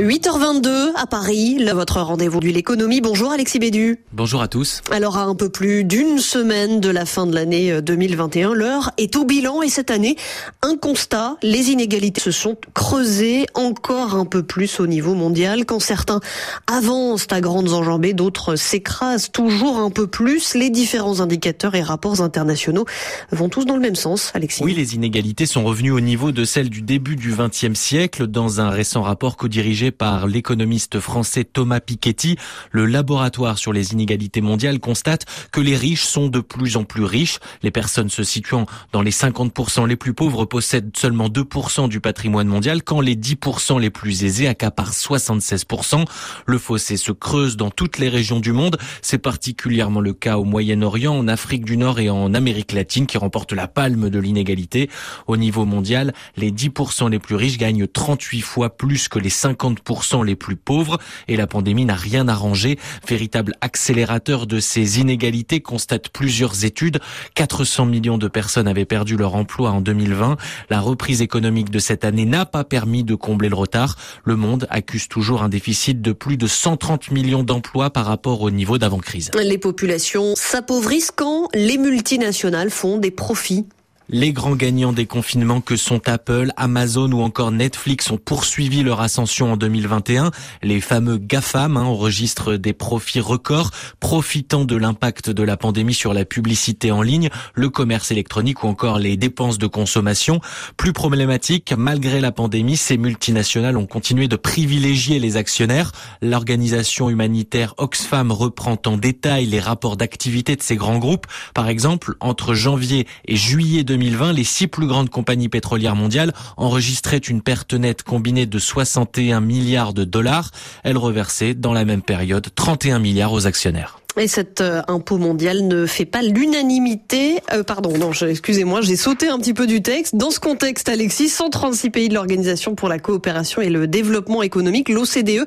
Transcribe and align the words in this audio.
8h22 0.00 0.92
à 0.96 1.06
Paris, 1.06 1.58
là, 1.58 1.74
votre 1.74 2.00
rendez-vous 2.00 2.40
de 2.40 2.46
l'économie. 2.46 3.02
Bonjour 3.02 3.32
Alexis 3.32 3.58
Bédu. 3.58 3.98
Bonjour 4.14 4.40
à 4.40 4.48
tous. 4.48 4.80
Alors 4.90 5.18
à 5.18 5.24
un 5.24 5.34
peu 5.34 5.50
plus 5.50 5.84
d'une 5.84 6.18
semaine 6.18 6.80
de 6.80 6.88
la 6.88 7.04
fin 7.04 7.26
de 7.26 7.34
l'année 7.34 7.82
2021, 7.82 8.52
euh, 8.52 8.54
l'heure 8.54 8.90
est 8.96 9.14
au 9.16 9.26
bilan 9.26 9.60
et 9.60 9.68
cette 9.68 9.90
année, 9.90 10.16
un 10.62 10.76
constat, 10.76 11.36
les 11.42 11.70
inégalités 11.70 12.22
se 12.22 12.30
sont 12.30 12.56
creusées 12.72 13.44
encore 13.52 14.14
un 14.14 14.24
peu 14.24 14.42
plus 14.42 14.80
au 14.80 14.86
niveau 14.86 15.14
mondial. 15.14 15.66
Quand 15.66 15.80
certains 15.80 16.20
avancent 16.66 17.26
à 17.30 17.42
grandes 17.42 17.74
enjambées, 17.74 18.14
d'autres 18.14 18.56
s'écrasent 18.56 19.30
toujours 19.30 19.76
un 19.76 19.90
peu 19.90 20.06
plus. 20.06 20.54
Les 20.54 20.70
différents 20.70 21.20
indicateurs 21.20 21.74
et 21.74 21.82
rapports 21.82 22.22
internationaux 22.22 22.86
vont 23.32 23.50
tous 23.50 23.66
dans 23.66 23.74
le 23.74 23.82
même 23.82 23.96
sens, 23.96 24.30
Alexis. 24.32 24.64
Oui, 24.64 24.72
les 24.72 24.94
inégalités 24.94 25.44
sont 25.44 25.62
revenues 25.62 25.90
au 25.92 26.00
niveau 26.00 26.32
de 26.32 26.46
celles 26.46 26.70
du 26.70 26.80
début 26.80 27.16
du 27.16 27.34
XXe 27.34 27.78
siècle 27.78 28.26
dans 28.28 28.62
un 28.62 28.70
récent 28.70 29.02
rapport 29.02 29.36
co-dirigé 29.36 29.89
par 29.90 30.26
l'économiste 30.26 31.00
français 31.00 31.44
Thomas 31.44 31.80
Piketty, 31.80 32.36
le 32.70 32.86
laboratoire 32.86 33.58
sur 33.58 33.72
les 33.72 33.92
inégalités 33.92 34.40
mondiales 34.40 34.80
constate 34.80 35.26
que 35.52 35.60
les 35.60 35.76
riches 35.76 36.04
sont 36.04 36.28
de 36.28 36.40
plus 36.40 36.76
en 36.76 36.84
plus 36.84 37.04
riches. 37.04 37.38
Les 37.62 37.70
personnes 37.70 38.10
se 38.10 38.22
situant 38.22 38.66
dans 38.92 39.02
les 39.02 39.10
50% 39.10 39.86
les 39.86 39.96
plus 39.96 40.14
pauvres 40.14 40.44
possèdent 40.44 40.96
seulement 40.96 41.28
2% 41.28 41.88
du 41.88 42.00
patrimoine 42.00 42.48
mondial, 42.48 42.82
quand 42.82 43.00
les 43.00 43.16
10% 43.16 43.80
les 43.80 43.90
plus 43.90 44.24
aisés 44.24 44.48
accaparent 44.48 44.92
76%. 44.92 46.04
Le 46.46 46.58
fossé 46.58 46.96
se 46.96 47.12
creuse 47.12 47.56
dans 47.56 47.70
toutes 47.70 47.98
les 47.98 48.08
régions 48.08 48.40
du 48.40 48.52
monde. 48.52 48.78
C'est 49.02 49.18
particulièrement 49.18 50.00
le 50.00 50.12
cas 50.12 50.38
au 50.38 50.44
Moyen-Orient, 50.44 51.16
en 51.16 51.28
Afrique 51.28 51.64
du 51.64 51.76
Nord 51.76 52.00
et 52.00 52.10
en 52.10 52.34
Amérique 52.34 52.72
latine 52.72 53.06
qui 53.06 53.18
remportent 53.18 53.52
la 53.52 53.68
palme 53.68 54.10
de 54.10 54.18
l'inégalité. 54.18 54.90
Au 55.26 55.36
niveau 55.36 55.64
mondial, 55.64 56.12
les 56.36 56.50
10% 56.50 57.10
les 57.10 57.18
plus 57.18 57.34
riches 57.34 57.58
gagnent 57.58 57.86
38 57.86 58.40
fois 58.40 58.70
plus 58.76 59.08
que 59.08 59.18
les 59.18 59.30
50 59.30 59.79
les 60.24 60.36
plus 60.36 60.56
pauvres 60.56 60.98
et 61.28 61.36
la 61.36 61.46
pandémie 61.46 61.84
n'a 61.84 61.94
rien 61.94 62.28
arrangé. 62.28 62.78
Véritable 63.06 63.54
accélérateur 63.60 64.46
de 64.46 64.60
ces 64.60 65.00
inégalités, 65.00 65.60
constate 65.60 66.08
plusieurs 66.08 66.64
études. 66.64 67.00
400 67.34 67.86
millions 67.86 68.18
de 68.18 68.28
personnes 68.28 68.68
avaient 68.68 68.84
perdu 68.84 69.16
leur 69.16 69.34
emploi 69.34 69.70
en 69.70 69.80
2020. 69.80 70.36
La 70.70 70.80
reprise 70.80 71.22
économique 71.22 71.70
de 71.70 71.78
cette 71.78 72.04
année 72.04 72.24
n'a 72.24 72.46
pas 72.46 72.64
permis 72.64 73.04
de 73.04 73.14
combler 73.14 73.48
le 73.48 73.56
retard. 73.56 73.96
Le 74.24 74.36
monde 74.36 74.66
accuse 74.70 75.08
toujours 75.08 75.42
un 75.42 75.48
déficit 75.48 76.00
de 76.00 76.12
plus 76.12 76.36
de 76.36 76.46
130 76.46 77.10
millions 77.10 77.42
d'emplois 77.42 77.90
par 77.90 78.06
rapport 78.06 78.42
au 78.42 78.50
niveau 78.50 78.78
d'avant-crise. 78.78 79.30
Les 79.42 79.58
populations 79.58 80.34
s'appauvrissent 80.36 81.12
quand 81.14 81.48
les 81.54 81.78
multinationales 81.78 82.70
font 82.70 82.98
des 82.98 83.10
profits 83.10 83.66
les 84.12 84.32
grands 84.32 84.56
gagnants 84.56 84.92
des 84.92 85.06
confinements 85.06 85.60
que 85.60 85.76
sont 85.76 86.08
Apple, 86.08 86.50
Amazon 86.56 87.12
ou 87.12 87.22
encore 87.22 87.52
Netflix 87.52 88.10
ont 88.10 88.16
poursuivi 88.16 88.82
leur 88.82 89.00
ascension 89.00 89.52
en 89.52 89.56
2021. 89.56 90.32
Les 90.62 90.80
fameux 90.80 91.16
GAFAM 91.16 91.76
hein, 91.76 91.84
enregistrent 91.84 92.56
des 92.56 92.72
profits 92.72 93.20
records, 93.20 93.70
profitant 94.00 94.64
de 94.64 94.74
l'impact 94.74 95.30
de 95.30 95.42
la 95.44 95.56
pandémie 95.56 95.94
sur 95.94 96.12
la 96.12 96.24
publicité 96.24 96.90
en 96.90 97.02
ligne, 97.02 97.28
le 97.54 97.68
commerce 97.68 98.10
électronique 98.10 98.64
ou 98.64 98.66
encore 98.66 98.98
les 98.98 99.16
dépenses 99.16 99.58
de 99.58 99.68
consommation. 99.68 100.40
Plus 100.76 100.92
problématique, 100.92 101.72
malgré 101.78 102.20
la 102.20 102.32
pandémie, 102.32 102.76
ces 102.76 102.98
multinationales 102.98 103.76
ont 103.76 103.86
continué 103.86 104.26
de 104.26 104.36
privilégier 104.36 105.20
les 105.20 105.36
actionnaires. 105.36 105.92
L'organisation 106.20 107.10
humanitaire 107.10 107.74
Oxfam 107.78 108.32
reprend 108.32 108.76
en 108.86 108.96
détail 108.96 109.46
les 109.46 109.60
rapports 109.60 109.96
d'activité 109.96 110.56
de 110.56 110.62
ces 110.62 110.74
grands 110.74 110.98
groupes. 110.98 111.28
Par 111.54 111.68
exemple, 111.68 112.16
entre 112.18 112.54
janvier 112.54 113.06
et 113.26 113.36
juillet 113.36 113.84
2020, 113.84 113.99
2020, 114.00 114.32
les 114.32 114.44
six 114.44 114.66
plus 114.66 114.86
grandes 114.86 115.10
compagnies 115.10 115.50
pétrolières 115.50 115.94
mondiales 115.94 116.32
enregistraient 116.56 117.18
une 117.18 117.42
perte 117.42 117.74
nette 117.74 118.02
combinée 118.02 118.46
de 118.46 118.58
61 118.58 119.42
milliards 119.42 119.92
de 119.92 120.04
dollars. 120.04 120.52
Elles 120.84 120.96
reversaient 120.96 121.52
dans 121.52 121.74
la 121.74 121.84
même 121.84 122.00
période 122.00 122.48
31 122.54 122.98
milliards 122.98 123.34
aux 123.34 123.46
actionnaires. 123.46 123.99
Et 124.20 124.28
cet 124.28 124.60
euh, 124.60 124.82
impôt 124.86 125.16
mondial 125.16 125.66
ne 125.66 125.86
fait 125.86 126.04
pas 126.04 126.20
l'unanimité. 126.20 127.40
Euh, 127.54 127.62
pardon, 127.62 127.90
excusez-moi, 128.20 128.82
j'ai 128.82 128.96
sauté 128.96 129.28
un 129.28 129.38
petit 129.38 129.54
peu 129.54 129.66
du 129.66 129.80
texte. 129.80 130.14
Dans 130.14 130.30
ce 130.30 130.38
contexte, 130.38 130.90
Alexis, 130.90 131.30
136 131.30 131.88
pays 131.88 132.10
de 132.10 132.14
l'Organisation 132.14 132.74
pour 132.74 132.90
la 132.90 132.98
coopération 132.98 133.62
et 133.62 133.70
le 133.70 133.86
développement 133.86 134.42
économique, 134.42 134.90
l'OCDE, 134.90 135.46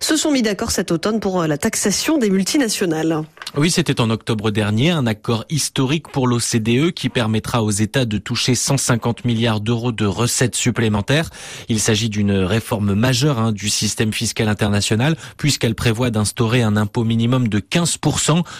se 0.00 0.16
sont 0.16 0.30
mis 0.30 0.40
d'accord 0.40 0.70
cet 0.70 0.90
automne 0.90 1.20
pour 1.20 1.42
euh, 1.42 1.46
la 1.46 1.58
taxation 1.58 2.16
des 2.16 2.30
multinationales. 2.30 3.24
Oui, 3.56 3.70
c'était 3.70 4.00
en 4.00 4.08
octobre 4.08 4.50
dernier, 4.50 4.90
un 4.90 5.06
accord 5.06 5.44
historique 5.50 6.08
pour 6.08 6.26
l'OCDE 6.26 6.92
qui 6.92 7.10
permettra 7.10 7.62
aux 7.62 7.70
États 7.70 8.04
de 8.04 8.18
toucher 8.18 8.54
150 8.54 9.24
milliards 9.26 9.60
d'euros 9.60 9.92
de 9.92 10.06
recettes 10.06 10.56
supplémentaires. 10.56 11.30
Il 11.68 11.78
s'agit 11.78 12.08
d'une 12.08 12.32
réforme 12.32 12.94
majeure 12.94 13.38
hein, 13.38 13.52
du 13.52 13.68
système 13.68 14.12
fiscal 14.12 14.48
international 14.48 15.14
puisqu'elle 15.36 15.76
prévoit 15.76 16.10
d'instaurer 16.10 16.62
un 16.62 16.76
impôt 16.76 17.04
minimum 17.04 17.46
de 17.46 17.60
15 17.60 17.98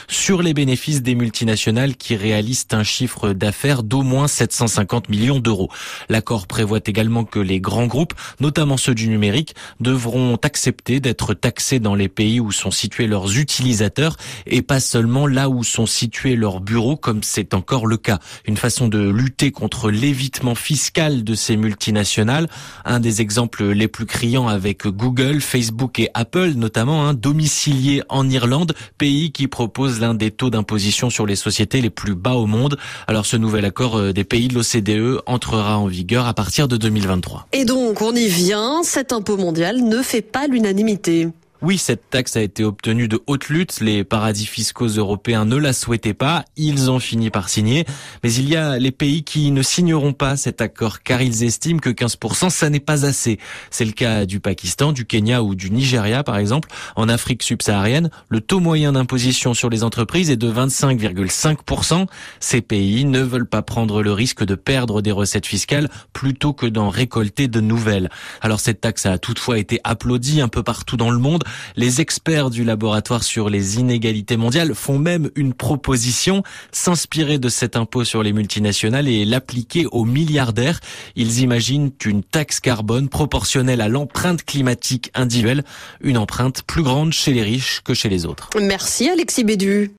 sur 0.08 0.42
les 0.42 0.54
bénéfices 0.54 1.02
des 1.02 1.14
multinationales 1.14 1.96
qui 1.96 2.16
réalisent 2.16 2.66
un 2.72 2.82
chiffre 2.82 3.32
d'affaires 3.32 3.82
d'au 3.82 4.02
moins 4.02 4.28
750 4.28 5.08
millions 5.08 5.38
d'euros. 5.38 5.70
L'accord 6.08 6.46
prévoit 6.46 6.80
également 6.84 7.24
que 7.24 7.38
les 7.38 7.60
grands 7.60 7.86
groupes, 7.86 8.14
notamment 8.40 8.76
ceux 8.76 8.94
du 8.94 9.08
numérique, 9.08 9.54
devront 9.80 10.36
accepter 10.42 11.00
d'être 11.00 11.34
taxés 11.34 11.80
dans 11.80 11.94
les 11.94 12.08
pays 12.08 12.40
où 12.40 12.52
sont 12.52 12.70
situés 12.70 13.06
leurs 13.06 13.36
utilisateurs 13.38 14.16
et 14.46 14.62
pas 14.62 14.80
seulement 14.80 15.26
là 15.26 15.48
où 15.48 15.64
sont 15.64 15.86
situés 15.86 16.36
leurs 16.36 16.60
bureaux 16.60 16.96
comme 16.96 17.22
c'est 17.22 17.54
encore 17.54 17.86
le 17.86 17.96
cas. 17.96 18.18
Une 18.46 18.56
façon 18.56 18.88
de 18.88 19.08
lutter 19.08 19.50
contre 19.50 19.90
l'évitement 19.90 20.54
fiscal 20.54 21.24
de 21.24 21.34
ces 21.34 21.56
multinationales. 21.56 22.48
Un 22.84 23.00
des 23.00 23.20
exemples 23.20 23.64
les 23.64 23.88
plus 23.88 24.06
criants 24.06 24.48
avec 24.48 24.86
Google, 24.86 25.40
Facebook 25.40 25.98
et 25.98 26.10
Apple 26.14 26.52
notamment, 26.56 27.06
hein, 27.06 27.14
domiciliés 27.14 28.02
en 28.08 28.28
Irlande, 28.28 28.74
pays 28.98 29.32
qui 29.34 29.48
propose 29.48 30.00
l'un 30.00 30.14
des 30.14 30.30
taux 30.30 30.48
d'imposition 30.48 31.10
sur 31.10 31.26
les 31.26 31.36
sociétés 31.36 31.82
les 31.82 31.90
plus 31.90 32.14
bas 32.14 32.34
au 32.34 32.46
monde. 32.46 32.78
Alors 33.06 33.26
ce 33.26 33.36
nouvel 33.36 33.66
accord 33.66 33.98
euh, 33.98 34.12
des 34.14 34.24
pays 34.24 34.48
de 34.48 34.54
l'OCDE 34.54 35.20
entrera 35.26 35.76
en 35.76 35.86
vigueur 35.86 36.26
à 36.26 36.32
partir 36.32 36.68
de 36.68 36.78
2023. 36.78 37.48
Et 37.52 37.66
donc 37.66 38.00
on 38.00 38.14
y 38.14 38.28
vient, 38.28 38.82
cet 38.82 39.12
impôt 39.12 39.36
mondial 39.36 39.82
ne 39.82 40.00
fait 40.00 40.22
pas 40.22 40.46
l'unanimité. 40.46 41.28
Oui, 41.66 41.78
cette 41.78 42.10
taxe 42.10 42.36
a 42.36 42.42
été 42.42 42.62
obtenue 42.62 43.08
de 43.08 43.22
haute 43.26 43.48
lutte. 43.48 43.80
Les 43.80 44.04
paradis 44.04 44.44
fiscaux 44.44 44.86
européens 44.86 45.46
ne 45.46 45.56
la 45.56 45.72
souhaitaient 45.72 46.12
pas. 46.12 46.44
Ils 46.58 46.90
ont 46.90 46.98
fini 46.98 47.30
par 47.30 47.48
signer. 47.48 47.86
Mais 48.22 48.30
il 48.34 48.50
y 48.50 48.54
a 48.54 48.78
les 48.78 48.90
pays 48.90 49.24
qui 49.24 49.50
ne 49.50 49.62
signeront 49.62 50.12
pas 50.12 50.36
cet 50.36 50.60
accord 50.60 51.02
car 51.02 51.22
ils 51.22 51.42
estiment 51.42 51.78
que 51.78 51.88
15%, 51.88 52.50
ça 52.50 52.68
n'est 52.68 52.80
pas 52.80 53.06
assez. 53.06 53.38
C'est 53.70 53.86
le 53.86 53.92
cas 53.92 54.26
du 54.26 54.40
Pakistan, 54.40 54.92
du 54.92 55.06
Kenya 55.06 55.42
ou 55.42 55.54
du 55.54 55.70
Nigeria, 55.70 56.22
par 56.22 56.36
exemple. 56.36 56.68
En 56.96 57.08
Afrique 57.08 57.42
subsaharienne, 57.42 58.10
le 58.28 58.42
taux 58.42 58.60
moyen 58.60 58.92
d'imposition 58.92 59.54
sur 59.54 59.70
les 59.70 59.84
entreprises 59.84 60.28
est 60.28 60.36
de 60.36 60.52
25,5%. 60.52 62.04
Ces 62.40 62.60
pays 62.60 63.06
ne 63.06 63.20
veulent 63.20 63.48
pas 63.48 63.62
prendre 63.62 64.02
le 64.02 64.12
risque 64.12 64.44
de 64.44 64.54
perdre 64.54 65.00
des 65.00 65.12
recettes 65.12 65.46
fiscales 65.46 65.88
plutôt 66.12 66.52
que 66.52 66.66
d'en 66.66 66.90
récolter 66.90 67.48
de 67.48 67.62
nouvelles. 67.62 68.10
Alors 68.42 68.60
cette 68.60 68.82
taxe 68.82 69.06
a 69.06 69.16
toutefois 69.16 69.58
été 69.58 69.80
applaudie 69.82 70.42
un 70.42 70.48
peu 70.48 70.62
partout 70.62 70.98
dans 70.98 71.10
le 71.10 71.18
monde. 71.18 71.42
Les 71.76 72.00
experts 72.00 72.50
du 72.50 72.64
laboratoire 72.64 73.22
sur 73.22 73.48
les 73.50 73.78
inégalités 73.78 74.36
mondiales 74.36 74.74
font 74.74 74.98
même 74.98 75.30
une 75.36 75.54
proposition, 75.54 76.42
s'inspirer 76.72 77.38
de 77.38 77.48
cet 77.48 77.76
impôt 77.76 78.04
sur 78.04 78.22
les 78.22 78.32
multinationales 78.32 79.08
et 79.08 79.24
l'appliquer 79.24 79.86
aux 79.86 80.04
milliardaires. 80.04 80.80
Ils 81.16 81.40
imaginent 81.40 81.90
une 82.04 82.22
taxe 82.22 82.60
carbone 82.60 83.08
proportionnelle 83.08 83.80
à 83.80 83.88
l'empreinte 83.88 84.44
climatique 84.44 85.10
individuelle, 85.14 85.64
une 86.00 86.18
empreinte 86.18 86.62
plus 86.62 86.82
grande 86.82 87.12
chez 87.12 87.32
les 87.32 87.42
riches 87.42 87.80
que 87.84 87.94
chez 87.94 88.08
les 88.08 88.26
autres. 88.26 88.50
Merci 88.60 89.08
Alexis 89.08 89.44
Bédu. 89.44 89.90